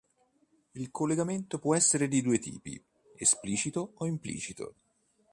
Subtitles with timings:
[0.73, 2.83] Il collegamento può essere di due tipi:
[3.17, 4.73] esplicito o implicito.